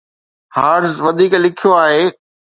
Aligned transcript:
Hertz 0.55 0.95
وڌيڪ 1.05 1.33
لکيو 1.43 1.69
آهي 1.83 2.03